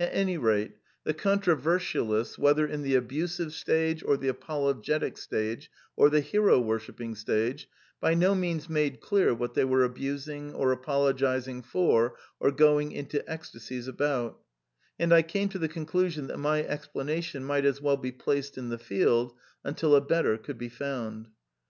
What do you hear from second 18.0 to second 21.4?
placed in the field until a better could be found.